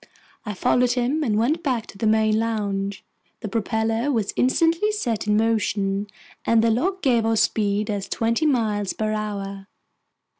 I 0.47 0.55
followed 0.55 0.93
him 0.93 1.23
and 1.23 1.37
went 1.37 1.61
back 1.61 1.85
to 1.85 1.97
the 1.99 2.07
main 2.07 2.39
lounge. 2.39 3.05
The 3.41 3.47
propeller 3.47 4.11
was 4.11 4.33
instantly 4.35 4.91
set 4.91 5.27
in 5.27 5.37
motion, 5.37 6.07
and 6.43 6.63
the 6.63 6.71
log 6.71 7.03
gave 7.03 7.23
our 7.23 7.35
speed 7.35 7.87
as 7.91 8.09
twenty 8.09 8.47
miles 8.47 8.93
per 8.93 9.11
hour. 9.13 9.67